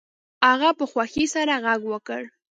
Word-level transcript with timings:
هغه 0.47 0.69
په 0.79 0.85
خوښۍ 0.91 1.25
سره 1.35 1.53
غږ 1.65 1.81
وکړ 1.91 2.21